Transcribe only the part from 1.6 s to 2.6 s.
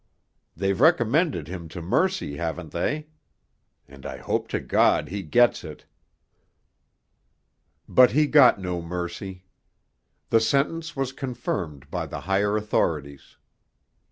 to mercy,